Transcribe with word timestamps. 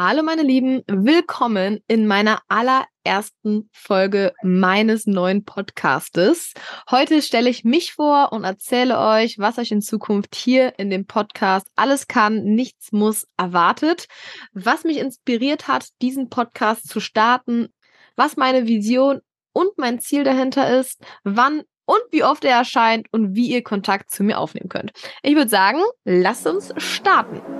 Hallo 0.00 0.22
meine 0.22 0.42
Lieben, 0.42 0.84
willkommen 0.86 1.80
in 1.88 2.06
meiner 2.06 2.40
allerersten 2.46 3.68
Folge 3.72 4.32
meines 4.44 5.08
neuen 5.08 5.44
Podcastes. 5.44 6.52
Heute 6.88 7.20
stelle 7.20 7.50
ich 7.50 7.64
mich 7.64 7.94
vor 7.94 8.30
und 8.30 8.44
erzähle 8.44 9.00
euch, 9.00 9.40
was 9.40 9.58
euch 9.58 9.72
in 9.72 9.82
Zukunft 9.82 10.36
hier 10.36 10.78
in 10.78 10.88
dem 10.88 11.06
Podcast 11.06 11.66
alles 11.74 12.06
kann, 12.06 12.44
nichts 12.44 12.92
muss 12.92 13.26
erwartet, 13.36 14.06
was 14.52 14.84
mich 14.84 14.98
inspiriert 14.98 15.66
hat, 15.66 15.88
diesen 16.00 16.28
Podcast 16.28 16.88
zu 16.88 17.00
starten, 17.00 17.66
was 18.14 18.36
meine 18.36 18.68
Vision 18.68 19.20
und 19.52 19.78
mein 19.78 19.98
Ziel 19.98 20.22
dahinter 20.22 20.78
ist, 20.78 21.02
wann 21.24 21.62
und 21.86 22.02
wie 22.12 22.22
oft 22.22 22.44
er 22.44 22.54
erscheint 22.54 23.08
und 23.10 23.34
wie 23.34 23.50
ihr 23.50 23.64
Kontakt 23.64 24.12
zu 24.12 24.22
mir 24.22 24.38
aufnehmen 24.38 24.68
könnt. 24.68 24.92
Ich 25.24 25.34
würde 25.34 25.50
sagen, 25.50 25.80
lasst 26.04 26.46
uns 26.46 26.72
starten. 26.76 27.57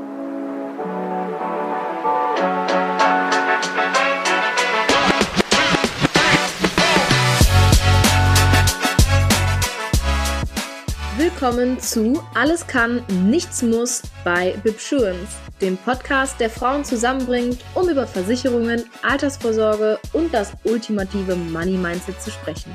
Willkommen 11.40 11.78
zu 11.78 12.20
Alles 12.34 12.66
kann, 12.66 13.04
nichts 13.30 13.62
muss 13.62 14.02
bei 14.24 14.56
Bibsurance, 14.64 15.36
dem 15.60 15.76
Podcast, 15.76 16.40
der 16.40 16.50
Frauen 16.50 16.84
zusammenbringt, 16.84 17.60
um 17.76 17.88
über 17.88 18.08
Versicherungen, 18.08 18.82
Altersvorsorge 19.02 20.00
und 20.14 20.34
das 20.34 20.50
ultimative 20.64 21.36
Money 21.36 21.76
Mindset 21.76 22.20
zu 22.20 22.32
sprechen. 22.32 22.72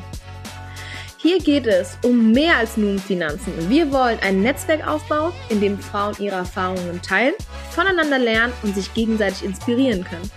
Hier 1.18 1.40
geht 1.40 1.68
es 1.68 1.98
um 2.06 2.32
mehr 2.32 2.56
als 2.56 2.78
nur 2.78 2.92
um 2.92 3.00
Finanzen. 3.00 3.52
Wir 3.68 3.92
wollen 3.92 4.20
ein 4.22 4.42
Netzwerk 4.42 4.88
aufbauen, 4.88 5.34
in 5.50 5.60
dem 5.60 5.78
Frauen 5.78 6.16
ihre 6.20 6.38
Erfahrungen 6.38 7.02
teilen, 7.02 7.34
voneinander 7.72 8.18
lernen 8.18 8.54
und 8.64 8.76
sich 8.76 8.94
gegenseitig 8.94 9.44
inspirieren 9.44 10.06
können. 10.06 10.32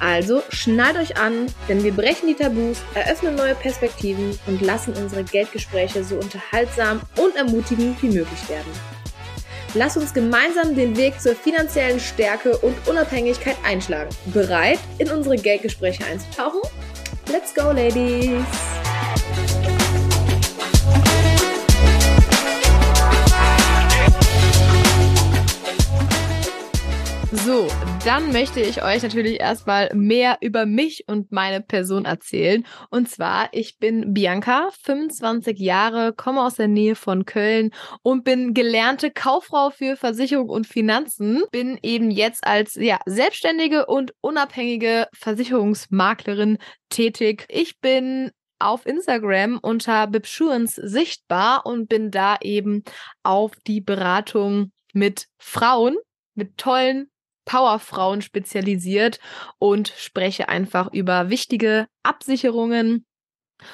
Also 0.00 0.42
schnallt 0.50 0.96
euch 0.96 1.16
an, 1.16 1.46
denn 1.68 1.82
wir 1.82 1.92
brechen 1.92 2.28
die 2.28 2.34
Tabus, 2.34 2.78
eröffnen 2.94 3.34
neue 3.34 3.54
Perspektiven 3.54 4.38
und 4.46 4.60
lassen 4.60 4.92
unsere 4.94 5.24
Geldgespräche 5.24 6.04
so 6.04 6.16
unterhaltsam 6.16 7.00
und 7.16 7.36
ermutigend 7.36 8.02
wie 8.02 8.08
möglich 8.08 8.48
werden. 8.48 8.70
Lasst 9.74 9.96
uns 9.96 10.14
gemeinsam 10.14 10.74
den 10.74 10.96
Weg 10.96 11.20
zur 11.20 11.34
finanziellen 11.34 12.00
Stärke 12.00 12.56
und 12.58 12.74
Unabhängigkeit 12.88 13.56
einschlagen. 13.64 14.10
Bereit, 14.26 14.78
in 14.98 15.10
unsere 15.10 15.36
Geldgespräche 15.36 16.04
einzutauchen? 16.04 16.60
Let's 17.30 17.54
go, 17.54 17.72
Ladies! 17.72 18.75
So, 27.44 27.68
dann 28.04 28.32
möchte 28.32 28.60
ich 28.60 28.82
euch 28.82 29.02
natürlich 29.02 29.40
erstmal 29.40 29.90
mehr 29.94 30.38
über 30.40 30.64
mich 30.64 31.04
und 31.06 31.32
meine 31.32 31.60
Person 31.60 32.04
erzählen. 32.04 32.64
Und 32.90 33.08
zwar, 33.08 33.48
ich 33.52 33.78
bin 33.78 34.14
Bianca, 34.14 34.70
25 34.82 35.58
Jahre, 35.58 36.12
komme 36.12 36.42
aus 36.42 36.54
der 36.54 36.68
Nähe 36.68 36.94
von 36.94 37.24
Köln 37.24 37.72
und 38.02 38.24
bin 38.24 38.54
gelernte 38.54 39.10
Kauffrau 39.10 39.70
für 39.70 39.96
Versicherung 39.96 40.48
und 40.48 40.66
Finanzen. 40.66 41.42
Bin 41.50 41.78
eben 41.82 42.10
jetzt 42.10 42.46
als 42.46 42.74
ja, 42.74 42.98
selbstständige 43.06 43.86
und 43.86 44.12
unabhängige 44.20 45.08
Versicherungsmaklerin 45.12 46.58
tätig. 46.88 47.44
Ich 47.48 47.80
bin 47.80 48.30
auf 48.58 48.86
Instagram 48.86 49.58
unter 49.60 50.06
Bibsurance 50.06 50.80
sichtbar 50.82 51.66
und 51.66 51.88
bin 51.88 52.10
da 52.10 52.36
eben 52.40 52.82
auf 53.22 53.52
die 53.66 53.80
Beratung 53.80 54.72
mit 54.94 55.26
Frauen, 55.38 55.96
mit 56.34 56.56
tollen 56.56 57.10
Powerfrauen 57.46 58.20
spezialisiert 58.22 59.20
und 59.58 59.88
spreche 59.96 60.50
einfach 60.50 60.92
über 60.92 61.30
wichtige 61.30 61.86
Absicherungen, 62.02 63.06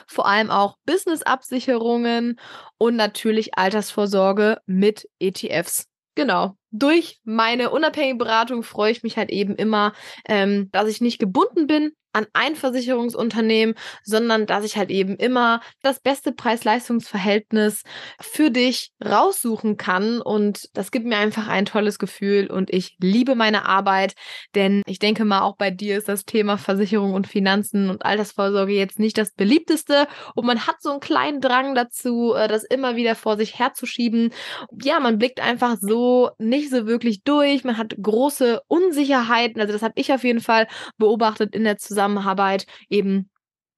vor 0.07 0.27
allem 0.27 0.51
auch 0.51 0.77
Business-Absicherungen 0.87 2.39
und 2.79 2.97
natürlich 2.97 3.59
Altersvorsorge 3.59 4.59
mit 4.67 5.09
ETFs. 5.21 5.87
Genau. 6.15 6.57
Durch 6.73 7.21
meine 7.25 7.71
unabhängige 7.71 8.17
Beratung 8.17 8.63
freue 8.63 8.93
ich 8.93 9.03
mich 9.03 9.17
halt 9.17 9.31
eben 9.31 9.55
immer, 9.55 9.93
ähm, 10.27 10.71
dass 10.73 10.89
ich 10.89 11.01
nicht 11.01 11.19
gebunden 11.19 11.67
bin 11.67 11.93
an 12.13 12.27
ein 12.33 12.57
Versicherungsunternehmen, 12.57 13.75
sondern 14.05 14.47
dass 14.47 14.65
ich 14.65 14.77
halt 14.77 14.91
eben 14.91 15.17
immer 15.17 15.61
das 15.83 16.01
beste 16.01 16.33
Preis-Leistungs-Verhältnis 16.33 17.83
für 18.21 18.51
dich 18.51 18.93
raussuchen 19.05 19.77
kann. 19.77 20.21
Und 20.21 20.69
das 20.75 20.91
gibt 20.91 21.07
mir 21.07 21.17
einfach 21.17 21.49
ein 21.49 21.65
tolles 21.65 21.99
Gefühl 21.99 22.51
und 22.51 22.71
ich 22.71 22.97
liebe 23.01 23.35
meine 23.35 23.67
Arbeit, 23.67 24.15
denn 24.55 24.83
ich 24.87 24.99
denke 24.99 25.25
mal, 25.25 25.41
auch 25.41 25.57
bei 25.57 25.71
dir 25.71 25.97
ist 25.99 26.09
das 26.09 26.25
Thema 26.25 26.59
Versicherung 26.59 27.15
und 27.15 27.27
Finanzen 27.27 27.89
und 27.89 28.05
Altersvorsorge 28.05 28.73
jetzt 28.73 28.99
nicht 28.99 29.17
das 29.17 29.33
beliebteste 29.33 30.07
und 30.35 30.47
man 30.47 30.67
hat 30.67 30.77
so 30.81 30.91
einen 30.91 31.01
kleinen 31.01 31.41
Drang 31.41 31.75
dazu, 31.75 32.35
äh, 32.35 32.49
das 32.49 32.65
immer 32.65 32.97
wieder 32.97 33.15
vor 33.15 33.37
sich 33.37 33.59
herzuschieben. 33.59 34.33
Ja, 34.83 35.01
man 35.01 35.19
blickt 35.19 35.41
einfach 35.41 35.77
so 35.81 36.31
nicht 36.39 36.62
so 36.71 36.87
wirklich 36.87 37.23
durch, 37.23 37.65
man 37.65 37.79
hat 37.79 37.95
große 38.01 38.61
Unsicherheiten, 38.69 39.61
also 39.61 39.73
das 39.73 39.83
habe 39.83 39.95
ich 39.97 40.13
auf 40.13 40.25
jeden 40.25 40.41
Fall 40.41 40.67
beobachtet 40.99 41.55
in 41.55 41.65
der 41.65 41.79
Zusammenarbeit 41.79 42.03
Zusammenarbeit 42.13 42.67
eben 42.89 43.31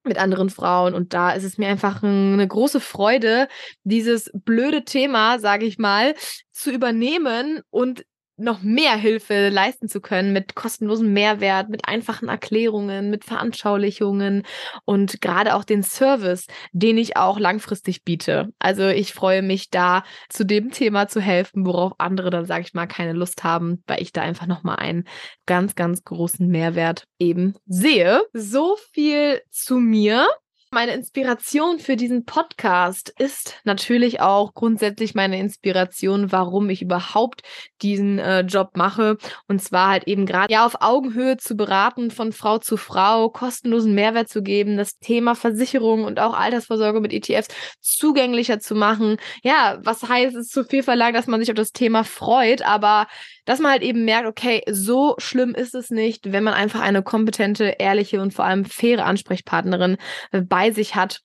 mit 0.06 0.18
anderen 0.18 0.50
Frauen. 0.50 0.94
Und 0.94 1.14
da 1.14 1.32
ist 1.32 1.44
es 1.44 1.56
mir 1.56 1.68
einfach 1.68 2.02
eine 2.02 2.46
große 2.46 2.80
Freude, 2.80 3.48
dieses 3.84 4.30
blöde 4.34 4.84
Thema, 4.84 5.38
sage 5.38 5.64
ich 5.64 5.78
mal, 5.78 6.14
zu 6.52 6.70
übernehmen 6.70 7.60
und 7.70 8.04
noch 8.36 8.62
mehr 8.62 8.96
Hilfe 8.96 9.48
leisten 9.48 9.88
zu 9.88 10.00
können 10.00 10.32
mit 10.32 10.54
kostenlosem 10.54 11.12
Mehrwert, 11.12 11.68
mit 11.68 11.86
einfachen 11.88 12.28
Erklärungen, 12.28 13.10
mit 13.10 13.24
Veranschaulichungen 13.24 14.42
und 14.84 15.20
gerade 15.20 15.54
auch 15.54 15.64
den 15.64 15.82
Service, 15.82 16.46
den 16.72 16.98
ich 16.98 17.16
auch 17.16 17.38
langfristig 17.38 18.04
biete. 18.04 18.48
Also 18.58 18.88
ich 18.88 19.14
freue 19.14 19.42
mich 19.42 19.70
da 19.70 20.04
zu 20.28 20.44
dem 20.44 20.70
Thema 20.70 21.08
zu 21.08 21.20
helfen, 21.20 21.64
worauf 21.66 21.92
andere 21.98 22.30
dann 22.30 22.46
sage 22.46 22.64
ich 22.66 22.74
mal 22.74 22.86
keine 22.86 23.12
Lust 23.12 23.44
haben, 23.44 23.82
weil 23.86 24.02
ich 24.02 24.12
da 24.12 24.22
einfach 24.22 24.46
noch 24.46 24.62
mal 24.62 24.76
einen 24.76 25.04
ganz 25.46 25.74
ganz 25.74 26.04
großen 26.04 26.48
Mehrwert 26.48 27.04
eben 27.18 27.54
sehe. 27.66 28.22
So 28.32 28.76
viel 28.92 29.40
zu 29.50 29.78
mir. 29.78 30.26
Meine 30.74 30.94
Inspiration 30.94 31.78
für 31.78 31.94
diesen 31.94 32.24
Podcast 32.24 33.14
ist 33.16 33.60
natürlich 33.62 34.20
auch 34.20 34.54
grundsätzlich 34.54 35.14
meine 35.14 35.38
Inspiration, 35.38 36.32
warum 36.32 36.68
ich 36.68 36.82
überhaupt 36.82 37.42
diesen 37.80 38.18
äh, 38.18 38.40
Job 38.40 38.70
mache. 38.74 39.16
Und 39.46 39.62
zwar 39.62 39.90
halt 39.90 40.08
eben 40.08 40.26
gerade 40.26 40.52
ja 40.52 40.66
auf 40.66 40.78
Augenhöhe 40.80 41.36
zu 41.36 41.54
beraten, 41.54 42.10
von 42.10 42.32
Frau 42.32 42.58
zu 42.58 42.76
Frau, 42.76 43.28
kostenlosen 43.28 43.94
Mehrwert 43.94 44.28
zu 44.28 44.42
geben, 44.42 44.76
das 44.76 44.98
Thema 44.98 45.36
Versicherung 45.36 46.02
und 46.02 46.18
auch 46.18 46.34
Altersvorsorge 46.34 47.00
mit 47.00 47.12
ETFs 47.12 47.54
zugänglicher 47.80 48.58
zu 48.58 48.74
machen. 48.74 49.18
Ja, 49.44 49.78
was 49.84 50.02
heißt 50.02 50.34
es 50.34 50.48
zu 50.48 50.64
viel 50.64 50.82
verlangt, 50.82 51.14
dass 51.16 51.28
man 51.28 51.38
sich 51.38 51.50
auf 51.50 51.56
das 51.56 51.70
Thema 51.70 52.02
freut, 52.02 52.62
aber 52.62 53.06
dass 53.44 53.58
man 53.58 53.72
halt 53.72 53.82
eben 53.82 54.04
merkt, 54.04 54.26
okay, 54.26 54.62
so 54.70 55.14
schlimm 55.18 55.54
ist 55.54 55.74
es 55.74 55.90
nicht, 55.90 56.32
wenn 56.32 56.44
man 56.44 56.54
einfach 56.54 56.80
eine 56.80 57.02
kompetente, 57.02 57.76
ehrliche 57.78 58.20
und 58.20 58.32
vor 58.32 58.44
allem 58.44 58.64
faire 58.64 59.04
Ansprechpartnerin 59.04 59.96
äh, 60.32 60.40
bei 60.40 60.70
sich 60.70 60.94
hat 60.94 61.20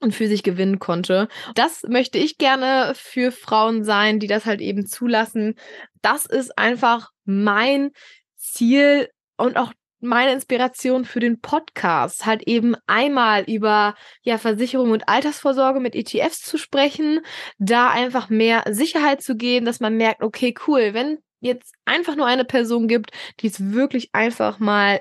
und 0.00 0.14
für 0.14 0.28
sich 0.28 0.42
gewinnen 0.42 0.78
konnte. 0.78 1.28
Das 1.54 1.82
möchte 1.88 2.18
ich 2.18 2.38
gerne 2.38 2.92
für 2.94 3.32
Frauen 3.32 3.84
sein, 3.84 4.20
die 4.20 4.26
das 4.26 4.44
halt 4.44 4.60
eben 4.60 4.86
zulassen. 4.86 5.54
Das 6.02 6.26
ist 6.26 6.58
einfach 6.58 7.10
mein 7.24 7.90
Ziel 8.36 9.08
und 9.36 9.56
auch 9.56 9.72
meine 10.00 10.32
Inspiration 10.32 11.04
für 11.04 11.20
den 11.20 11.40
Podcast, 11.40 12.26
halt 12.26 12.46
eben 12.46 12.76
einmal 12.86 13.44
über 13.44 13.94
ja 14.22 14.36
Versicherung 14.38 14.90
und 14.90 15.08
Altersvorsorge 15.08 15.80
mit 15.80 15.94
ETFs 15.94 16.42
zu 16.42 16.58
sprechen, 16.58 17.20
da 17.58 17.88
einfach 17.90 18.28
mehr 18.28 18.64
Sicherheit 18.70 19.22
zu 19.22 19.36
geben, 19.36 19.64
dass 19.64 19.80
man 19.80 19.96
merkt, 19.96 20.22
okay, 20.22 20.54
cool, 20.66 20.92
wenn 20.92 21.18
jetzt 21.40 21.74
einfach 21.84 22.16
nur 22.16 22.26
eine 22.26 22.44
Person 22.44 22.88
gibt, 22.88 23.10
die 23.40 23.48
es 23.48 23.72
wirklich 23.72 24.10
einfach 24.12 24.58
mal 24.58 25.00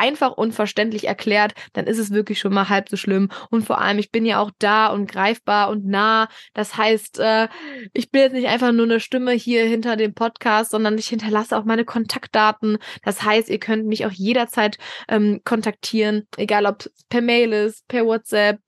einfach 0.00 0.32
und 0.32 0.52
verständlich 0.52 1.06
erklärt, 1.06 1.52
dann 1.74 1.86
ist 1.86 1.98
es 1.98 2.10
wirklich 2.10 2.40
schon 2.40 2.54
mal 2.54 2.70
halb 2.70 2.88
so 2.88 2.96
schlimm. 2.96 3.28
Und 3.50 3.66
vor 3.66 3.80
allem, 3.80 3.98
ich 3.98 4.10
bin 4.10 4.24
ja 4.24 4.40
auch 4.40 4.50
da 4.58 4.86
und 4.88 5.10
greifbar 5.10 5.68
und 5.68 5.86
nah. 5.86 6.28
Das 6.54 6.76
heißt, 6.76 7.18
äh, 7.18 7.48
ich 7.92 8.10
bin 8.10 8.22
jetzt 8.22 8.32
nicht 8.32 8.48
einfach 8.48 8.72
nur 8.72 8.86
eine 8.86 8.98
Stimme 9.00 9.32
hier 9.32 9.64
hinter 9.64 9.96
dem 9.96 10.14
Podcast, 10.14 10.70
sondern 10.70 10.96
ich 10.96 11.08
hinterlasse 11.08 11.56
auch 11.56 11.64
meine 11.64 11.84
Kontaktdaten. 11.84 12.78
Das 13.02 13.22
heißt, 13.22 13.50
ihr 13.50 13.60
könnt 13.60 13.86
mich 13.86 14.06
auch 14.06 14.12
jederzeit 14.12 14.78
ähm, 15.08 15.42
kontaktieren, 15.44 16.26
egal 16.38 16.64
ob 16.64 16.86
es 16.86 17.04
per 17.10 17.20
Mail 17.20 17.52
ist, 17.52 17.86
per 17.86 18.06
WhatsApp, 18.06 18.58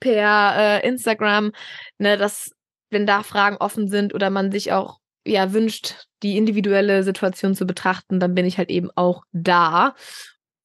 per 0.00 0.54
äh, 0.82 0.88
Instagram, 0.88 1.52
ne, 1.98 2.16
dass 2.16 2.52
wenn 2.88 3.06
da 3.06 3.22
Fragen 3.22 3.56
offen 3.58 3.88
sind 3.88 4.14
oder 4.14 4.30
man 4.30 4.50
sich 4.50 4.72
auch 4.72 4.98
ja 5.26 5.52
wünscht, 5.52 6.06
die 6.22 6.36
individuelle 6.36 7.02
Situation 7.02 7.54
zu 7.54 7.66
betrachten, 7.66 8.20
dann 8.20 8.34
bin 8.34 8.46
ich 8.46 8.58
halt 8.58 8.70
eben 8.70 8.90
auch 8.94 9.24
da. 9.32 9.94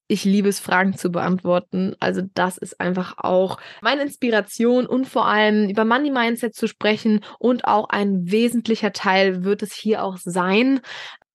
Ich 0.08 0.24
liebe 0.24 0.48
es, 0.48 0.60
Fragen 0.60 0.96
zu 0.96 1.10
beantworten. 1.10 1.94
Also 1.98 2.22
das 2.34 2.58
ist 2.58 2.80
einfach 2.80 3.14
auch 3.18 3.58
meine 3.80 4.02
Inspiration 4.02 4.86
und 4.86 5.06
vor 5.06 5.26
allem 5.26 5.70
über 5.70 5.84
Money 5.84 6.10
Mindset 6.10 6.54
zu 6.54 6.66
sprechen 6.68 7.24
und 7.38 7.64
auch 7.64 7.88
ein 7.88 8.30
wesentlicher 8.30 8.92
Teil 8.92 9.44
wird 9.44 9.62
es 9.62 9.72
hier 9.72 10.04
auch 10.04 10.18
sein, 10.18 10.80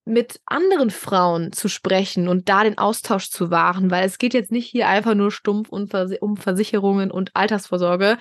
mit 0.08 0.40
anderen 0.46 0.90
Frauen 0.90 1.52
zu 1.52 1.68
sprechen 1.68 2.28
und 2.28 2.48
da 2.48 2.64
den 2.64 2.78
Austausch 2.78 3.30
zu 3.30 3.50
wahren, 3.50 3.90
weil 3.90 4.06
es 4.06 4.18
geht 4.18 4.34
jetzt 4.34 4.50
nicht 4.50 4.66
hier 4.66 4.88
einfach 4.88 5.14
nur 5.14 5.30
stumpf 5.30 5.68
um 5.68 6.36
Versicherungen 6.36 7.10
und 7.10 7.30
Altersvorsorge. 7.34 8.16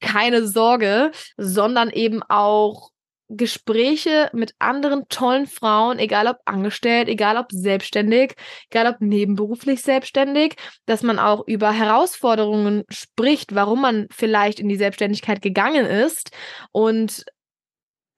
Keine 0.00 0.46
Sorge, 0.46 1.10
sondern 1.38 1.90
eben 1.90 2.22
auch 2.22 2.91
Gespräche 3.36 4.30
mit 4.32 4.54
anderen 4.58 5.04
tollen 5.08 5.46
Frauen, 5.46 5.98
egal 5.98 6.26
ob 6.26 6.38
angestellt, 6.44 7.08
egal 7.08 7.36
ob 7.36 7.46
selbstständig, 7.50 8.34
egal 8.70 8.92
ob 8.92 9.00
nebenberuflich 9.00 9.82
selbstständig, 9.82 10.54
dass 10.86 11.02
man 11.02 11.18
auch 11.18 11.46
über 11.46 11.72
Herausforderungen 11.72 12.84
spricht, 12.88 13.54
warum 13.54 13.80
man 13.82 14.06
vielleicht 14.10 14.60
in 14.60 14.68
die 14.68 14.76
Selbstständigkeit 14.76 15.42
gegangen 15.42 15.86
ist 15.86 16.30
und 16.72 17.24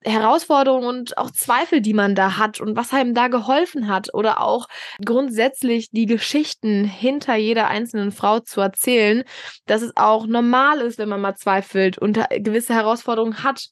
Herausforderungen 0.05 0.87
und 0.87 1.17
auch 1.17 1.31
Zweifel, 1.31 1.81
die 1.81 1.93
man 1.93 2.15
da 2.15 2.37
hat 2.37 2.61
und 2.61 2.75
was 2.75 2.93
einem 2.93 3.13
da 3.15 3.27
geholfen 3.27 3.87
hat 3.87 4.13
oder 4.13 4.41
auch 4.41 4.67
grundsätzlich 5.03 5.89
die 5.91 6.05
Geschichten 6.05 6.85
hinter 6.85 7.35
jeder 7.35 7.67
einzelnen 7.67 8.11
Frau 8.11 8.39
zu 8.39 8.61
erzählen, 8.61 9.23
dass 9.65 9.81
es 9.81 9.91
auch 9.95 10.27
normal 10.27 10.81
ist, 10.81 10.99
wenn 10.99 11.09
man 11.09 11.21
mal 11.21 11.35
zweifelt 11.35 11.97
und 11.97 12.19
gewisse 12.29 12.75
Herausforderungen 12.75 13.43
hat 13.43 13.69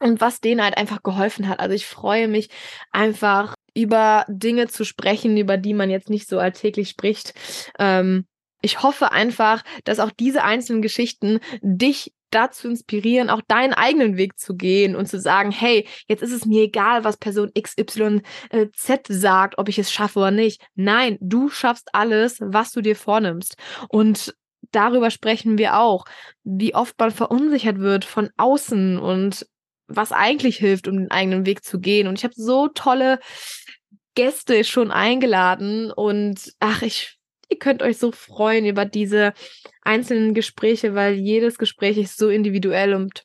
und 0.00 0.20
was 0.20 0.40
denen 0.40 0.62
halt 0.62 0.76
einfach 0.76 1.02
geholfen 1.02 1.48
hat. 1.48 1.60
Also 1.60 1.74
ich 1.74 1.86
freue 1.86 2.28
mich 2.28 2.50
einfach 2.92 3.54
über 3.74 4.24
Dinge 4.28 4.68
zu 4.68 4.84
sprechen, 4.84 5.36
über 5.36 5.56
die 5.56 5.74
man 5.74 5.90
jetzt 5.90 6.10
nicht 6.10 6.28
so 6.28 6.38
alltäglich 6.38 6.88
spricht. 6.88 7.34
Ähm, 7.78 8.26
ich 8.60 8.82
hoffe 8.82 9.12
einfach, 9.12 9.62
dass 9.84 10.00
auch 10.00 10.10
diese 10.10 10.42
einzelnen 10.42 10.82
Geschichten 10.82 11.38
dich 11.62 12.12
dazu 12.30 12.68
inspirieren, 12.68 13.30
auch 13.30 13.40
deinen 13.46 13.72
eigenen 13.72 14.16
Weg 14.16 14.38
zu 14.38 14.54
gehen 14.54 14.96
und 14.96 15.06
zu 15.06 15.18
sagen, 15.18 15.50
hey, 15.50 15.86
jetzt 16.08 16.22
ist 16.22 16.32
es 16.32 16.44
mir 16.44 16.64
egal, 16.64 17.04
was 17.04 17.16
Person 17.16 17.52
XYZ 17.58 18.22
sagt, 19.08 19.58
ob 19.58 19.68
ich 19.68 19.78
es 19.78 19.92
schaffe 19.92 20.18
oder 20.18 20.30
nicht. 20.30 20.60
Nein, 20.74 21.16
du 21.20 21.48
schaffst 21.48 21.88
alles, 21.94 22.38
was 22.40 22.72
du 22.72 22.82
dir 22.82 22.96
vornimmst. 22.96 23.56
Und 23.88 24.34
darüber 24.72 25.10
sprechen 25.10 25.56
wir 25.56 25.78
auch, 25.78 26.04
wie 26.44 26.74
oft 26.74 26.98
man 26.98 27.10
verunsichert 27.10 27.78
wird 27.78 28.04
von 28.04 28.28
außen 28.36 28.98
und 28.98 29.46
was 29.88 30.12
eigentlich 30.12 30.58
hilft, 30.58 30.86
um 30.86 30.96
den 30.96 31.10
eigenen 31.10 31.46
Weg 31.46 31.64
zu 31.64 31.80
gehen. 31.80 32.06
Und 32.06 32.18
ich 32.18 32.24
habe 32.24 32.34
so 32.36 32.68
tolle 32.68 33.18
Gäste 34.14 34.62
schon 34.64 34.90
eingeladen 34.90 35.90
und 35.90 36.52
ach, 36.60 36.82
ich 36.82 37.18
ihr 37.48 37.58
könnt 37.58 37.82
euch 37.82 37.98
so 37.98 38.12
freuen 38.12 38.66
über 38.66 38.84
diese 38.84 39.32
einzelnen 39.82 40.34
Gespräche, 40.34 40.94
weil 40.94 41.14
jedes 41.14 41.58
Gespräch 41.58 41.96
ist 41.96 42.18
so 42.18 42.28
individuell 42.28 42.94
und, 42.94 43.24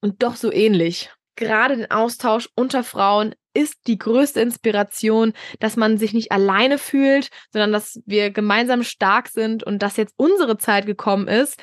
und 0.00 0.22
doch 0.22 0.36
so 0.36 0.52
ähnlich. 0.52 1.10
Gerade 1.36 1.76
den 1.76 1.90
Austausch 1.90 2.48
unter 2.56 2.84
Frauen 2.84 3.34
ist 3.54 3.76
die 3.86 3.98
größte 3.98 4.40
Inspiration, 4.40 5.32
dass 5.60 5.76
man 5.76 5.98
sich 5.98 6.12
nicht 6.12 6.32
alleine 6.32 6.78
fühlt, 6.78 7.28
sondern 7.52 7.72
dass 7.72 8.00
wir 8.06 8.30
gemeinsam 8.30 8.82
stark 8.82 9.28
sind 9.28 9.62
und 9.62 9.82
dass 9.82 9.96
jetzt 9.96 10.14
unsere 10.16 10.58
Zeit 10.58 10.86
gekommen 10.86 11.28
ist, 11.28 11.58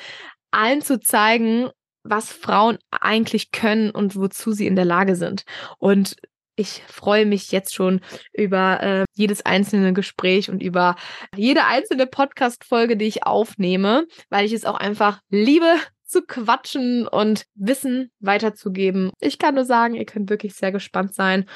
allen 0.50 0.82
zu 0.82 0.98
zeigen, 0.98 1.70
was 2.02 2.32
Frauen 2.32 2.78
eigentlich 2.90 3.50
können 3.50 3.90
und 3.90 4.16
wozu 4.16 4.52
sie 4.52 4.66
in 4.66 4.76
der 4.76 4.84
Lage 4.84 5.16
sind. 5.16 5.44
Und 5.78 6.16
ich 6.56 6.82
freue 6.88 7.24
mich 7.24 7.52
jetzt 7.52 7.74
schon 7.74 8.00
über 8.32 8.82
äh, 8.82 9.04
jedes 9.14 9.44
einzelne 9.46 9.92
Gespräch 9.92 10.50
und 10.50 10.62
über 10.62 10.96
jede 11.34 11.64
einzelne 11.64 12.06
Podcast-Folge, 12.06 12.96
die 12.96 13.06
ich 13.06 13.24
aufnehme, 13.24 14.06
weil 14.28 14.44
ich 14.44 14.52
es 14.52 14.66
auch 14.66 14.74
einfach 14.74 15.20
liebe 15.30 15.76
zu 16.04 16.22
quatschen 16.22 17.06
und 17.06 17.46
Wissen 17.54 18.10
weiterzugeben. 18.18 19.10
Ich 19.20 19.38
kann 19.38 19.54
nur 19.54 19.64
sagen, 19.64 19.94
ihr 19.94 20.04
könnt 20.04 20.28
wirklich 20.28 20.54
sehr 20.54 20.72
gespannt 20.72 21.14
sein. 21.14 21.48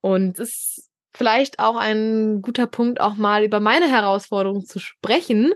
Und 0.00 0.38
es 0.38 0.50
ist 0.50 0.90
vielleicht 1.14 1.58
auch 1.58 1.76
ein 1.76 2.42
guter 2.42 2.66
Punkt, 2.66 3.00
auch 3.00 3.14
mal 3.14 3.44
über 3.44 3.60
meine 3.60 3.88
Herausforderungen 3.88 4.66
zu 4.66 4.80
sprechen, 4.80 5.52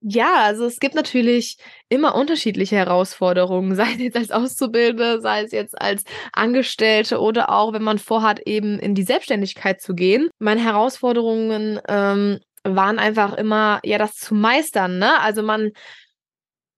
ja, 0.00 0.42
also 0.44 0.66
es 0.66 0.78
gibt 0.78 0.94
natürlich 0.94 1.56
immer 1.88 2.14
unterschiedliche 2.14 2.76
Herausforderungen, 2.76 3.74
sei 3.76 3.92
es 3.92 3.98
jetzt 3.98 4.16
als 4.16 4.30
Auszubildende, 4.30 5.20
sei 5.20 5.42
es 5.42 5.52
jetzt 5.52 5.80
als 5.80 6.04
Angestellte 6.32 7.20
oder 7.20 7.50
auch, 7.50 7.72
wenn 7.72 7.82
man 7.82 7.98
vorhat, 7.98 8.40
eben 8.46 8.78
in 8.78 8.94
die 8.94 9.02
Selbstständigkeit 9.02 9.80
zu 9.80 9.94
gehen. 9.94 10.28
Meine 10.38 10.62
Herausforderungen 10.62 11.80
ähm, 11.88 12.40
waren 12.64 12.98
einfach 12.98 13.34
immer, 13.34 13.80
ja, 13.84 13.98
das 13.98 14.14
zu 14.14 14.34
meistern, 14.34 14.98
ne? 14.98 15.20
Also 15.20 15.42
man 15.42 15.72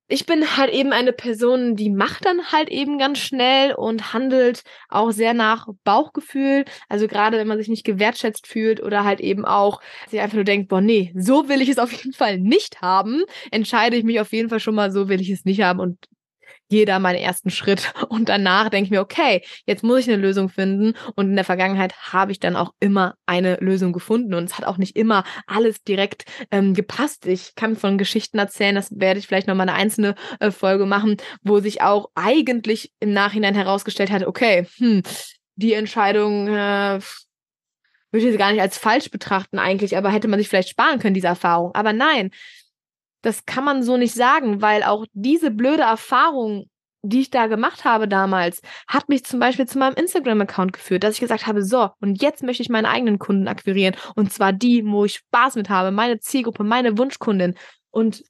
ich 0.08 0.25
bin 0.25 0.56
halt 0.56 0.72
eben 0.72 0.93
eine 0.93 1.12
Person, 1.12 1.76
die 1.76 1.90
macht 1.90 2.25
dann 2.25 2.50
halt 2.50 2.70
eben 2.70 2.99
ganz 2.99 3.19
schnell 3.19 3.75
und 3.75 4.14
handelt 4.14 4.62
auch 4.88 5.10
sehr 5.10 5.34
nach 5.34 5.69
Bauchgefühl. 5.84 6.64
Also 6.88 7.06
gerade 7.06 7.37
wenn 7.37 7.46
man 7.46 7.58
sich 7.58 7.69
nicht 7.69 7.84
gewertschätzt 7.84 8.46
fühlt 8.46 8.82
oder 8.82 9.05
halt 9.05 9.20
eben 9.20 9.44
auch 9.44 9.81
sich 10.08 10.20
einfach 10.20 10.37
nur 10.37 10.44
denkt, 10.44 10.69
boah, 10.69 10.81
nee, 10.81 11.12
so 11.14 11.49
will 11.49 11.60
ich 11.60 11.69
es 11.69 11.78
auf 11.78 11.93
jeden 11.93 12.14
Fall 12.14 12.38
nicht 12.38 12.81
haben, 12.81 13.22
entscheide 13.50 13.96
ich 13.96 14.05
mich 14.05 14.19
auf 14.20 14.32
jeden 14.32 14.49
Fall 14.49 14.60
schon 14.60 14.75
mal, 14.75 14.90
so 14.90 15.08
will 15.08 15.20
ich 15.20 15.31
es 15.31 15.44
nicht 15.44 15.60
haben 15.60 15.78
und 15.78 15.99
da 16.70 16.98
meinen 16.98 17.18
ersten 17.18 17.50
Schritt 17.50 17.92
und 18.08 18.28
danach 18.28 18.68
denke 18.68 18.86
ich 18.86 18.90
mir, 18.90 19.00
okay, 19.00 19.42
jetzt 19.66 19.82
muss 19.82 20.00
ich 20.00 20.08
eine 20.08 20.20
Lösung 20.20 20.48
finden 20.48 20.94
und 21.16 21.30
in 21.30 21.34
der 21.36 21.44
Vergangenheit 21.44 21.94
habe 22.12 22.32
ich 22.32 22.40
dann 22.40 22.56
auch 22.56 22.72
immer 22.80 23.14
eine 23.26 23.56
Lösung 23.56 23.92
gefunden 23.92 24.34
und 24.34 24.44
es 24.44 24.58
hat 24.58 24.66
auch 24.66 24.76
nicht 24.76 24.96
immer 24.96 25.24
alles 25.46 25.82
direkt 25.82 26.24
ähm, 26.50 26.74
gepasst. 26.74 27.26
Ich 27.26 27.54
kann 27.54 27.76
von 27.76 27.98
Geschichten 27.98 28.38
erzählen, 28.38 28.74
das 28.74 28.98
werde 28.98 29.18
ich 29.18 29.26
vielleicht 29.26 29.48
noch 29.48 29.54
mal 29.54 29.62
eine 29.62 29.74
einzelne 29.74 30.14
äh, 30.40 30.50
Folge 30.50 30.86
machen, 30.86 31.16
wo 31.42 31.60
sich 31.60 31.82
auch 31.82 32.10
eigentlich 32.14 32.92
im 33.00 33.12
Nachhinein 33.12 33.54
herausgestellt 33.54 34.10
hat, 34.10 34.24
okay, 34.24 34.66
hm, 34.76 35.02
die 35.56 35.72
Entscheidung 35.72 36.48
äh, 36.48 37.00
würde 38.10 38.24
ich 38.24 38.32
jetzt 38.32 38.38
gar 38.38 38.52
nicht 38.52 38.60
als 38.60 38.78
falsch 38.78 39.10
betrachten 39.10 39.58
eigentlich, 39.58 39.96
aber 39.96 40.10
hätte 40.10 40.28
man 40.28 40.38
sich 40.38 40.48
vielleicht 40.48 40.70
sparen 40.70 40.98
können, 40.98 41.14
diese 41.14 41.26
Erfahrung. 41.26 41.74
Aber 41.74 41.92
nein, 41.92 42.30
das 43.22 43.46
kann 43.46 43.64
man 43.64 43.82
so 43.82 43.96
nicht 43.96 44.14
sagen, 44.14 44.62
weil 44.62 44.82
auch 44.82 45.06
diese 45.12 45.50
blöde 45.50 45.82
Erfahrung, 45.82 46.66
die 47.02 47.20
ich 47.20 47.30
da 47.30 47.46
gemacht 47.46 47.84
habe 47.84 48.08
damals, 48.08 48.60
hat 48.88 49.08
mich 49.08 49.24
zum 49.24 49.40
Beispiel 49.40 49.66
zu 49.66 49.78
meinem 49.78 49.94
Instagram-Account 49.94 50.72
geführt, 50.72 51.04
dass 51.04 51.14
ich 51.14 51.20
gesagt 51.20 51.46
habe, 51.46 51.62
so, 51.62 51.90
und 52.00 52.20
jetzt 52.22 52.42
möchte 52.42 52.62
ich 52.62 52.68
meine 52.68 52.88
eigenen 52.88 53.18
Kunden 53.18 53.48
akquirieren. 53.48 53.96
Und 54.14 54.32
zwar 54.32 54.52
die, 54.52 54.84
wo 54.84 55.04
ich 55.04 55.16
Spaß 55.16 55.56
mit 55.56 55.68
habe, 55.68 55.90
meine 55.90 56.18
Zielgruppe, 56.18 56.64
meine 56.64 56.98
Wunschkundin. 56.98 57.54
Und 57.90 58.24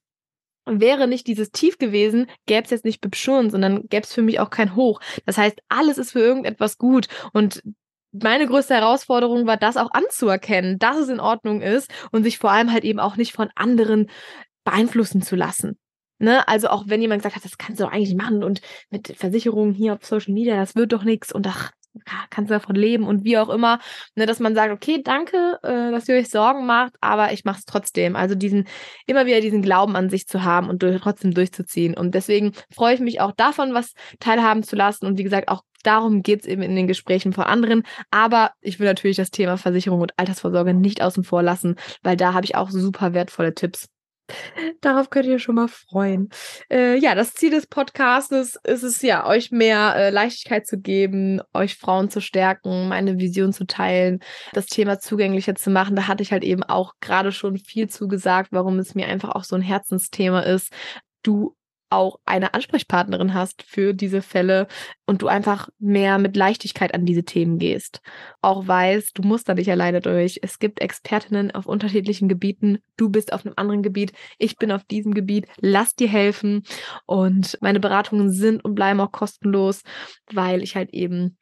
wäre 0.67 1.08
nicht 1.08 1.26
dieses 1.26 1.50
Tief 1.50 1.79
gewesen, 1.79 2.26
gäbe 2.46 2.64
es 2.64 2.70
jetzt 2.70 2.85
nicht 2.85 3.00
Bibschun, 3.00 3.50
sondern 3.50 3.88
gäbe 3.88 4.02
es 4.02 4.12
für 4.12 4.23
mich 4.23 4.40
auch 4.40 4.50
kein 4.50 4.75
Hoch. 4.75 5.00
Das 5.25 5.38
heißt, 5.38 5.61
alles 5.69 5.99
ist 5.99 6.12
für 6.12 6.20
irgendetwas 6.20 6.79
gut. 6.79 7.08
Und 7.32 7.62
meine 8.12 8.46
größte 8.46 8.75
Herausforderung 8.75 9.46
war, 9.46 9.56
das 9.56 9.76
auch 9.76 9.90
anzuerkennen, 9.93 10.79
dass 10.79 10.96
es 10.96 11.08
in 11.08 11.20
Ordnung 11.20 11.61
ist 11.61 11.90
und 12.11 12.25
sich 12.25 12.38
vor 12.38 12.50
allem 12.50 12.73
halt 12.73 12.85
eben 12.85 13.00
auch 13.00 13.16
nicht 13.16 13.33
von 13.33 13.50
anderen 13.54 14.11
beeinflussen 14.69 15.23
zu 15.23 15.35
lassen. 15.35 15.79
Ne? 16.19 16.47
Also 16.47 16.69
auch 16.69 16.85
wenn 16.89 17.01
jemand 17.01 17.23
gesagt 17.23 17.37
hat, 17.37 17.45
das 17.45 17.59
kannst 17.59 17.81
du 17.81 17.85
doch 17.85 17.93
eigentlich 17.93 18.17
machen 18.17 18.43
und 18.43 18.61
mit 18.91 19.15
Versicherungen 19.17 19.73
hier 19.73 19.95
auf 19.95 20.05
Social 20.05 20.35
Media, 20.35 20.57
das 20.57 20.75
wird 20.75 20.93
doch 20.93 21.05
nichts 21.05 21.33
und 21.33 21.47
ach, 21.47 21.73
kannst 22.31 22.51
du 22.51 22.55
davon 22.55 22.77
leben 22.77 23.05
und 23.05 23.25
wie 23.25 23.39
auch 23.39 23.49
immer, 23.49 23.79
ne, 24.15 24.27
dass 24.27 24.41
man 24.41 24.55
sagt, 24.55 24.73
okay, 24.73 25.01
danke, 25.03 25.59
äh, 25.63 25.91
dass 25.91 26.09
ihr 26.09 26.17
euch 26.17 26.29
Sorgen 26.29 26.67
macht, 26.67 26.95
aber 27.01 27.33
ich 27.33 27.45
mache 27.45 27.61
es 27.61 27.65
trotzdem. 27.65 28.15
Also 28.15 28.35
diesen, 28.35 28.69
immer 29.07 29.27
wieder 29.27 29.41
diesen 29.41 29.63
Glauben 29.63 29.97
an 29.97 30.11
sich 30.11 30.27
zu 30.27 30.45
haben 30.45 30.69
und 30.69 30.83
durch, 30.83 31.01
trotzdem 31.01 31.33
durchzuziehen. 31.33 31.95
Und 31.95 32.15
deswegen 32.15 32.53
freue 32.75 32.95
ich 32.95 33.01
mich 33.01 33.21
auch 33.21 33.33
davon, 33.33 33.73
was 33.73 33.95
teilhaben 34.21 34.63
zu 34.63 34.77
lassen. 34.77 35.07
Und 35.07 35.19
wie 35.19 35.25
gesagt, 35.25 35.49
auch 35.49 35.63
darum 35.83 36.23
geht 36.23 36.43
es 36.43 36.47
eben 36.47 36.63
in 36.63 36.77
den 36.77 36.87
Gesprächen 36.89 37.33
von 37.33 37.45
anderen. 37.45 37.85
Aber 38.11 38.53
ich 38.61 38.79
will 38.79 38.87
natürlich 38.87 39.17
das 39.17 39.31
Thema 39.31 39.57
Versicherung 39.57 40.01
und 40.01 40.13
Altersvorsorge 40.17 40.75
nicht 40.75 41.03
außen 41.03 41.25
vor 41.25 41.43
lassen, 41.43 41.77
weil 42.03 42.17
da 42.17 42.35
habe 42.35 42.45
ich 42.45 42.55
auch 42.55 42.71
super 42.71 43.15
wertvolle 43.15 43.55
Tipps. 43.55 43.89
Darauf 44.80 45.11
könnt 45.11 45.26
ihr 45.26 45.38
schon 45.38 45.54
mal 45.54 45.68
freuen. 45.68 46.28
Äh, 46.70 46.99
ja, 46.99 47.14
das 47.14 47.35
Ziel 47.35 47.50
des 47.50 47.66
Podcasts 47.66 48.58
ist 48.64 48.82
es 48.82 49.02
ja, 49.02 49.26
euch 49.26 49.50
mehr 49.50 49.94
äh, 49.97 50.11
Leichtigkeit 50.11 50.66
zu 50.66 50.78
geben, 50.78 51.40
euch 51.54 51.76
Frauen 51.76 52.11
zu 52.11 52.20
stärken, 52.20 52.88
meine 52.88 53.18
Vision 53.18 53.52
zu 53.52 53.66
teilen, 53.66 54.20
das 54.52 54.66
Thema 54.66 54.99
zugänglicher 54.99 55.54
zu 55.54 55.70
machen. 55.70 55.97
Da 55.97 56.08
hatte 56.08 56.23
ich 56.23 56.32
halt 56.32 56.44
eben 56.44 56.62
auch 56.62 56.94
gerade 57.00 57.32
schon 57.32 57.58
viel 57.58 57.88
zugesagt, 57.88 58.52
warum 58.52 58.78
es 58.78 58.94
mir 58.94 59.06
einfach 59.06 59.30
auch 59.30 59.44
so 59.44 59.56
ein 59.56 59.62
Herzensthema 59.62 60.40
ist. 60.40 60.73
Du 61.23 61.58
auch 61.90 62.18
eine 62.25 62.54
Ansprechpartnerin 62.54 63.35
hast 63.35 63.62
für 63.62 63.95
diese 63.95 64.23
Fälle 64.23 64.66
und 65.07 65.23
du 65.23 65.28
einfach 65.28 65.68
mehr 65.78 66.18
mit 66.18 66.37
Leichtigkeit 66.37 66.95
an 66.95 67.07
diese 67.07 67.25
Themen 67.25 67.59
gehst. 67.59 68.02
Auch 68.42 68.66
weißt, 68.66 69.16
du 69.16 69.23
musst 69.23 69.49
da 69.49 69.54
nicht 69.54 69.71
alleine 69.71 70.00
durch. 70.00 70.40
Es 70.42 70.59
gibt 70.59 70.80
Expertinnen 70.80 71.50
auf 71.50 71.66
unterschiedlichen 71.66 72.28
Gebieten. 72.28 72.78
Du 72.97 73.09
bist 73.09 73.33
auf 73.33 73.45
einem 73.45 73.54
anderen 73.57 73.83
Gebiet. 73.83 74.12
Ich 74.38 74.57
bin 74.57 74.73
auf 74.73 74.85
diesem 74.85 75.14
Gebiet. 75.14 75.47
Lass 75.61 75.95
dir 75.95 76.09
helfen. 76.09 76.62
Und 77.07 77.59
meine 77.61 77.80
Beratungen 77.80 78.30
sind 78.30 78.64
und 78.64 78.75
bleiben 78.75 79.00
auch 79.00 79.12
kostenlos, 79.12 79.83
weil 80.33 80.62
ich 80.62 80.76
halt 80.76 80.90
eben 80.90 81.37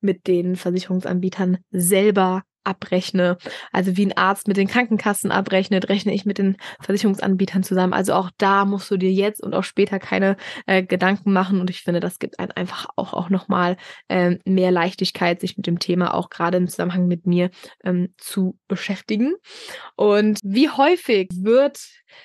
mit 0.00 0.26
den 0.26 0.56
Versicherungsanbietern 0.56 1.58
selber 1.70 2.42
abrechne. 2.64 3.38
Also 3.72 3.96
wie 3.96 4.06
ein 4.06 4.16
Arzt 4.16 4.48
mit 4.48 4.56
den 4.56 4.68
Krankenkassen 4.68 5.30
abrechnet, 5.30 5.88
rechne 5.88 6.14
ich 6.14 6.24
mit 6.24 6.38
den 6.38 6.56
Versicherungsanbietern 6.80 7.62
zusammen. 7.62 7.92
Also 7.92 8.14
auch 8.14 8.30
da 8.38 8.64
musst 8.64 8.90
du 8.90 8.96
dir 8.96 9.10
jetzt 9.10 9.42
und 9.42 9.54
auch 9.54 9.64
später 9.64 9.98
keine 9.98 10.36
äh, 10.66 10.82
Gedanken 10.82 11.32
machen. 11.32 11.60
Und 11.60 11.70
ich 11.70 11.82
finde, 11.82 12.00
das 12.00 12.18
gibt 12.18 12.38
einen 12.38 12.52
einfach 12.52 12.86
auch, 12.96 13.12
auch 13.12 13.30
nochmal 13.30 13.76
ähm, 14.08 14.38
mehr 14.44 14.70
Leichtigkeit, 14.70 15.40
sich 15.40 15.56
mit 15.56 15.66
dem 15.66 15.78
Thema 15.78 16.14
auch 16.14 16.30
gerade 16.30 16.58
im 16.58 16.68
Zusammenhang 16.68 17.06
mit 17.06 17.26
mir 17.26 17.50
ähm, 17.84 18.14
zu 18.16 18.58
beschäftigen. 18.68 19.34
Und 19.96 20.38
wie 20.42 20.68
häufig 20.68 21.28
wird 21.34 21.78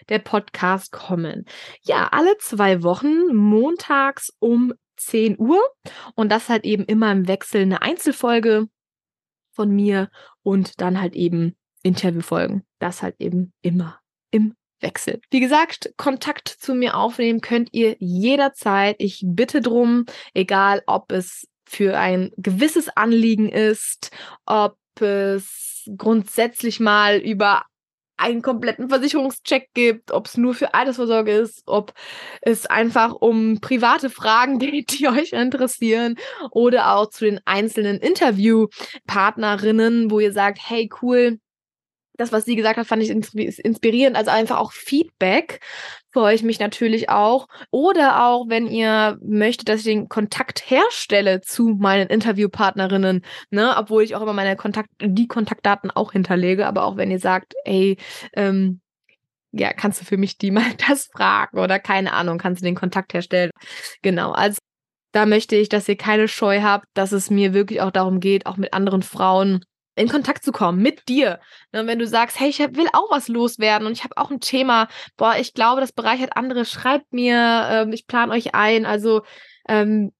der 0.09 0.19
Podcast 0.19 0.91
kommen? 0.91 1.45
Ja, 1.83 2.09
alle 2.11 2.37
zwei 2.39 2.83
Wochen, 2.83 3.35
montags 3.35 4.33
um 4.39 4.73
10 4.97 5.39
Uhr. 5.39 5.61
Und 6.15 6.31
das 6.31 6.49
halt 6.49 6.65
eben 6.65 6.85
immer 6.85 7.11
im 7.11 7.27
Wechsel 7.27 7.61
eine 7.61 7.81
Einzelfolge 7.81 8.67
von 9.53 9.69
mir 9.69 10.09
und 10.41 10.81
dann 10.81 10.99
halt 10.99 11.15
eben 11.15 11.55
Interviewfolgen. 11.83 12.63
Das 12.79 13.01
halt 13.01 13.15
eben 13.19 13.53
immer 13.61 13.99
im 14.31 14.55
Wechsel. 14.81 15.21
Wie 15.31 15.39
gesagt, 15.39 15.93
Kontakt 15.97 16.47
zu 16.47 16.75
mir 16.75 16.95
aufnehmen 16.97 17.41
könnt 17.41 17.69
ihr 17.71 17.95
jederzeit. 17.99 18.97
Ich 18.99 19.23
bitte 19.25 19.61
drum, 19.61 20.05
egal 20.33 20.83
ob 20.85 21.11
es 21.11 21.47
für 21.65 21.97
ein 21.97 22.31
gewisses 22.37 22.89
Anliegen 22.89 23.49
ist, 23.49 24.11
ob 24.45 24.77
es 24.99 25.89
grundsätzlich 25.97 26.79
mal 26.79 27.17
über 27.17 27.63
einen 28.23 28.41
kompletten 28.41 28.89
Versicherungscheck 28.89 29.69
gibt, 29.73 30.11
ob 30.11 30.27
es 30.27 30.37
nur 30.37 30.53
für 30.53 30.73
Altersvorsorge 30.73 31.33
ist, 31.33 31.63
ob 31.65 31.93
es 32.41 32.65
einfach 32.65 33.11
um 33.13 33.59
private 33.59 34.09
Fragen 34.09 34.59
geht, 34.59 34.97
die 34.97 35.09
euch 35.09 35.33
interessieren 35.33 36.15
oder 36.51 36.95
auch 36.95 37.09
zu 37.09 37.25
den 37.25 37.41
einzelnen 37.45 37.97
Interviewpartnerinnen, 37.97 40.09
wo 40.09 40.21
ihr 40.21 40.31
sagt, 40.31 40.59
hey 40.63 40.89
cool, 41.01 41.39
das, 42.15 42.31
was 42.31 42.45
sie 42.45 42.55
gesagt 42.55 42.77
hat, 42.77 42.87
fand 42.87 43.01
ich 43.01 43.09
inspirierend. 43.09 44.15
Also 44.15 44.31
einfach 44.31 44.57
auch 44.57 44.71
Feedback 44.71 45.59
freue 46.11 46.35
ich 46.35 46.43
mich 46.43 46.59
natürlich 46.59 47.09
auch. 47.09 47.47
Oder 47.71 48.25
auch, 48.25 48.47
wenn 48.47 48.67
ihr 48.67 49.17
möchtet, 49.21 49.69
dass 49.69 49.79
ich 49.79 49.85
den 49.85 50.09
Kontakt 50.09 50.69
herstelle 50.69 51.41
zu 51.41 51.69
meinen 51.69 52.07
Interviewpartnerinnen, 52.07 53.23
ne, 53.49 53.75
obwohl 53.77 54.03
ich 54.03 54.15
auch 54.15 54.21
immer 54.21 54.33
meine 54.33 54.55
Kontakt, 54.55 54.89
die 55.01 55.27
Kontaktdaten 55.27 55.89
auch 55.91 56.11
hinterlege. 56.11 56.67
Aber 56.67 56.85
auch 56.85 56.97
wenn 56.97 57.11
ihr 57.11 57.19
sagt, 57.19 57.55
ey, 57.65 57.97
ähm, 58.33 58.79
ja, 59.51 59.71
kannst 59.73 60.01
du 60.01 60.05
für 60.05 60.17
mich 60.17 60.37
die 60.37 60.51
mal 60.51 60.65
das 60.87 61.09
fragen 61.11 61.59
oder 61.59 61.79
keine 61.79 62.13
Ahnung, 62.13 62.37
kannst 62.37 62.61
du 62.61 62.65
den 62.65 62.75
Kontakt 62.75 63.13
herstellen. 63.13 63.51
Genau, 64.01 64.31
also 64.31 64.59
da 65.13 65.25
möchte 65.25 65.55
ich, 65.55 65.69
dass 65.69 65.87
ihr 65.87 65.95
keine 65.95 66.27
Scheu 66.27 66.61
habt, 66.61 66.87
dass 66.95 67.11
es 67.11 67.29
mir 67.29 67.53
wirklich 67.53 67.81
auch 67.81 67.91
darum 67.91 68.19
geht, 68.19 68.47
auch 68.47 68.57
mit 68.57 68.73
anderen 68.73 69.03
Frauen 69.03 69.63
in 69.95 70.09
Kontakt 70.09 70.43
zu 70.43 70.51
kommen 70.51 70.81
mit 70.81 71.07
dir. 71.07 71.39
Ne, 71.71 71.85
wenn 71.87 71.99
du 71.99 72.07
sagst, 72.07 72.39
hey, 72.39 72.49
ich 72.49 72.59
will 72.59 72.87
auch 72.93 73.11
was 73.11 73.27
loswerden 73.27 73.87
und 73.87 73.93
ich 73.93 74.03
habe 74.03 74.17
auch 74.17 74.31
ein 74.31 74.39
Thema, 74.39 74.87
boah, 75.17 75.35
ich 75.39 75.53
glaube, 75.53 75.81
das 75.81 75.91
bereichert 75.91 76.35
andere, 76.35 76.65
schreibt 76.65 77.13
mir, 77.13 77.67
ähm, 77.69 77.93
ich 77.93 78.07
plane 78.07 78.31
euch 78.31 78.55
ein. 78.55 78.85
Also 78.85 79.21
ähm, 79.67 80.11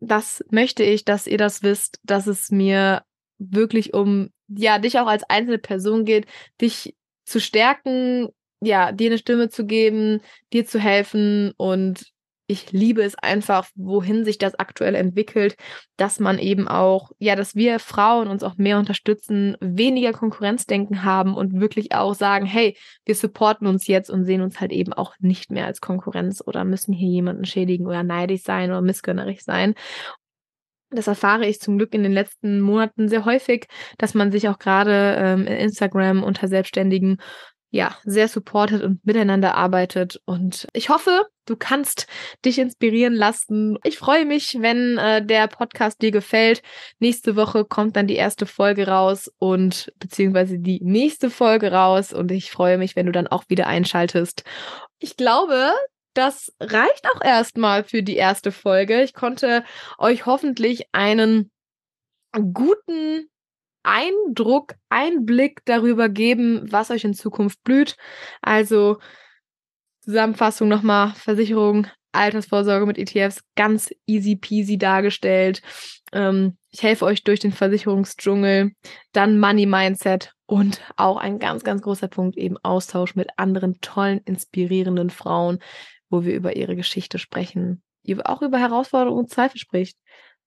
das 0.00 0.44
möchte 0.50 0.82
ich, 0.82 1.04
dass 1.04 1.26
ihr 1.26 1.38
das 1.38 1.62
wisst, 1.62 2.00
dass 2.02 2.26
es 2.26 2.50
mir 2.50 3.02
wirklich 3.38 3.94
um 3.94 4.30
ja 4.48 4.78
dich 4.78 4.98
auch 4.98 5.06
als 5.06 5.24
einzelne 5.24 5.58
Person 5.58 6.04
geht, 6.04 6.26
dich 6.60 6.94
zu 7.24 7.40
stärken, 7.40 8.28
ja, 8.60 8.92
dir 8.92 9.10
eine 9.10 9.18
Stimme 9.18 9.48
zu 9.48 9.64
geben, 9.66 10.20
dir 10.52 10.66
zu 10.66 10.78
helfen 10.78 11.52
und 11.56 12.12
ich 12.52 12.70
liebe 12.70 13.02
es 13.02 13.14
einfach, 13.16 13.66
wohin 13.74 14.24
sich 14.24 14.38
das 14.38 14.54
aktuell 14.54 14.94
entwickelt, 14.94 15.56
dass 15.96 16.20
man 16.20 16.38
eben 16.38 16.68
auch, 16.68 17.10
ja, 17.18 17.34
dass 17.34 17.54
wir 17.54 17.78
Frauen 17.78 18.28
uns 18.28 18.42
auch 18.42 18.56
mehr 18.58 18.78
unterstützen, 18.78 19.56
weniger 19.60 20.12
Konkurrenzdenken 20.12 21.02
haben 21.02 21.34
und 21.34 21.60
wirklich 21.60 21.94
auch 21.94 22.14
sagen, 22.14 22.44
hey, 22.44 22.76
wir 23.06 23.14
supporten 23.14 23.66
uns 23.66 23.86
jetzt 23.86 24.10
und 24.10 24.24
sehen 24.24 24.42
uns 24.42 24.60
halt 24.60 24.70
eben 24.70 24.92
auch 24.92 25.14
nicht 25.18 25.50
mehr 25.50 25.66
als 25.66 25.80
Konkurrenz 25.80 26.42
oder 26.46 26.64
müssen 26.64 26.92
hier 26.92 27.08
jemanden 27.08 27.46
schädigen 27.46 27.86
oder 27.86 28.02
neidisch 28.02 28.42
sein 28.42 28.70
oder 28.70 28.82
missgönnerig 28.82 29.42
sein. 29.42 29.74
Das 30.90 31.06
erfahre 31.06 31.46
ich 31.46 31.58
zum 31.58 31.78
Glück 31.78 31.94
in 31.94 32.02
den 32.02 32.12
letzten 32.12 32.60
Monaten 32.60 33.08
sehr 33.08 33.24
häufig, 33.24 33.66
dass 33.96 34.12
man 34.12 34.30
sich 34.30 34.48
auch 34.50 34.58
gerade 34.58 35.16
ähm, 35.18 35.46
in 35.46 35.56
Instagram 35.56 36.22
unter 36.22 36.48
Selbstständigen 36.48 37.16
ja, 37.72 37.96
sehr 38.04 38.28
supportet 38.28 38.82
und 38.82 39.04
miteinander 39.04 39.56
arbeitet. 39.56 40.20
Und 40.26 40.68
ich 40.74 40.90
hoffe, 40.90 41.26
du 41.46 41.56
kannst 41.56 42.06
dich 42.44 42.58
inspirieren 42.58 43.14
lassen. 43.14 43.78
Ich 43.82 43.98
freue 43.98 44.26
mich, 44.26 44.58
wenn 44.60 44.98
äh, 44.98 45.24
der 45.24 45.48
Podcast 45.48 46.02
dir 46.02 46.10
gefällt. 46.10 46.62
Nächste 46.98 47.34
Woche 47.34 47.64
kommt 47.64 47.96
dann 47.96 48.06
die 48.06 48.16
erste 48.16 48.44
Folge 48.44 48.88
raus 48.88 49.32
und 49.38 49.90
beziehungsweise 49.98 50.58
die 50.58 50.80
nächste 50.82 51.30
Folge 51.30 51.72
raus. 51.72 52.12
Und 52.12 52.30
ich 52.30 52.50
freue 52.50 52.76
mich, 52.76 52.94
wenn 52.94 53.06
du 53.06 53.12
dann 53.12 53.26
auch 53.26 53.44
wieder 53.48 53.66
einschaltest. 53.66 54.44
Ich 54.98 55.16
glaube, 55.16 55.72
das 56.12 56.52
reicht 56.60 57.06
auch 57.14 57.24
erstmal 57.24 57.84
für 57.84 58.02
die 58.02 58.16
erste 58.16 58.52
Folge. 58.52 59.02
Ich 59.02 59.14
konnte 59.14 59.64
euch 59.96 60.26
hoffentlich 60.26 60.88
einen 60.92 61.50
guten 62.52 63.30
Eindruck, 63.82 64.74
Einblick 64.88 65.62
darüber 65.64 66.08
geben, 66.08 66.70
was 66.70 66.90
euch 66.90 67.04
in 67.04 67.14
Zukunft 67.14 67.62
blüht. 67.64 67.96
Also 68.40 68.98
Zusammenfassung 70.00 70.68
nochmal, 70.68 71.12
Versicherung, 71.14 71.86
Altersvorsorge 72.12 72.86
mit 72.86 72.98
ETFs, 72.98 73.42
ganz 73.56 73.90
easy 74.06 74.36
peasy 74.36 74.78
dargestellt. 74.78 75.62
Ähm, 76.12 76.56
ich 76.70 76.82
helfe 76.82 77.04
euch 77.04 77.24
durch 77.24 77.40
den 77.40 77.52
Versicherungsdschungel, 77.52 78.72
dann 79.12 79.40
Money 79.40 79.66
Mindset 79.66 80.32
und 80.46 80.80
auch 80.96 81.16
ein 81.16 81.38
ganz, 81.38 81.64
ganz 81.64 81.82
großer 81.82 82.08
Punkt 82.08 82.36
eben 82.36 82.56
Austausch 82.62 83.14
mit 83.14 83.30
anderen 83.36 83.80
tollen, 83.80 84.20
inspirierenden 84.24 85.10
Frauen, 85.10 85.58
wo 86.10 86.24
wir 86.24 86.34
über 86.34 86.56
ihre 86.56 86.76
Geschichte 86.76 87.18
sprechen, 87.18 87.82
auch 88.24 88.42
über 88.42 88.58
Herausforderungen 88.58 89.20
und 89.20 89.30
Zweifel 89.30 89.58
spricht, 89.58 89.96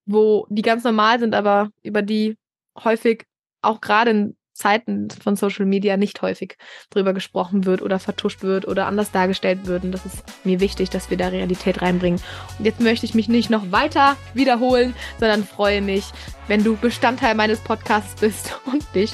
wo 0.06 0.46
die 0.50 0.62
ganz 0.62 0.84
normal 0.84 1.20
sind, 1.20 1.34
aber 1.34 1.70
über 1.82 2.04
die 2.04 2.38
häufig 2.84 3.26
auch 3.62 3.82
gerade 3.82 4.12
in 4.12 4.36
Zeiten 4.56 5.10
von 5.10 5.36
Social 5.36 5.66
Media 5.66 5.98
nicht 5.98 6.22
häufig 6.22 6.58
drüber 6.90 7.14
gesprochen 7.14 7.66
wird 7.66 7.82
oder 7.82 8.00
vertuscht 8.00 8.42
wird 8.42 8.66
oder 8.68 8.88
anders 8.88 9.12
dargestellt 9.12 9.68
wird. 9.68 9.84
Und 9.84 9.92
das 9.92 10.06
ist 10.06 10.24
mir 10.46 10.62
wichtig, 10.62 10.90
dass 10.90 11.10
wir 11.10 11.18
da 11.18 11.28
Realität 11.28 11.82
reinbringen. 11.82 12.22
Und 12.58 12.66
jetzt 12.66 12.80
möchte 12.80 13.06
ich 13.06 13.14
mich 13.14 13.28
nicht 13.28 13.50
noch 13.50 13.72
weiter 13.72 14.16
wiederholen, 14.34 14.96
sondern 15.20 15.44
freue 15.44 15.82
mich, 15.82 16.06
wenn 16.48 16.64
du 16.64 16.78
Bestandteil 16.78 17.36
meines 17.36 17.60
Podcasts 17.60 18.20
bist 18.22 18.58
und 18.66 18.84
dich 18.96 19.14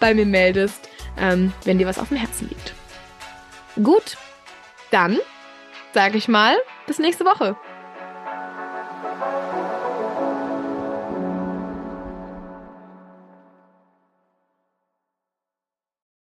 bei 0.00 0.12
mir 0.12 0.26
meldest, 0.26 0.88
ähm, 1.18 1.52
wenn 1.64 1.78
dir 1.78 1.86
was 1.86 1.98
auf 1.98 2.08
dem 2.08 2.18
Herzen 2.18 2.50
liegt. 2.50 2.74
Gut, 3.82 4.18
dann 4.90 5.18
sage 5.94 6.18
ich 6.18 6.28
mal, 6.28 6.56
bis 6.86 6.98
nächste 6.98 7.24
Woche. 7.24 7.56